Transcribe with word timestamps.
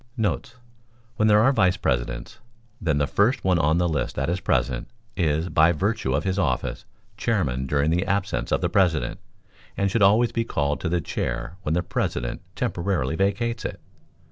[When 0.15 1.27
there 1.27 1.41
are 1.41 1.51
Vice 1.51 1.77
Presidents, 1.77 2.39
then 2.81 2.97
the 2.97 3.05
first 3.05 3.43
one 3.43 3.59
on 3.59 3.77
the 3.77 3.87
list 3.87 4.15
that 4.15 4.31
is 4.31 4.39
present, 4.39 4.89
is, 5.15 5.47
by 5.47 5.71
virtue 5.73 6.15
of 6.15 6.23
his 6.23 6.39
office, 6.39 6.85
chairman 7.17 7.67
during 7.67 7.91
the 7.91 8.07
absence 8.07 8.51
of 8.51 8.61
the 8.61 8.67
President, 8.69 9.19
and 9.77 9.91
should 9.91 10.01
always 10.01 10.31
be 10.31 10.43
called 10.43 10.81
to 10.81 10.89
the 10.89 11.01
chair 11.01 11.57
when 11.61 11.75
the 11.75 11.83
President 11.83 12.41
temporarily 12.55 13.15
vacates 13.15 13.63
it. 13.63 13.79